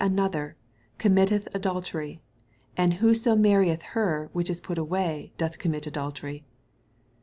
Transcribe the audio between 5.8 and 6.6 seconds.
adultery.